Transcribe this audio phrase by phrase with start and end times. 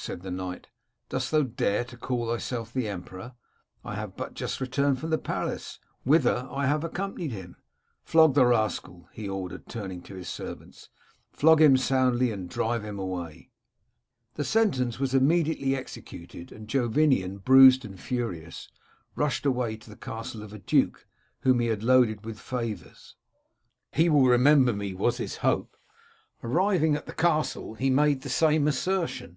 [0.00, 3.34] * said the knight, * dost thou dare to call thyself the emperor?
[3.84, 7.56] I have but just returned from the palace, whither I have accompanied him.
[8.02, 12.98] Flog the rascal,' he ordered, turning to his servants:* flog him soundly, and drive him
[12.98, 13.50] away.'
[14.36, 18.70] "The sentence was immediately executed, and Jovinian, bruised and furious,
[19.16, 21.06] rushed away to the castle of a duke
[21.40, 23.16] whom he had loaded with favours.
[23.52, 25.76] * He will remember me,' was his hope.
[26.42, 29.36] Arrived at the castle, he made the same assertion.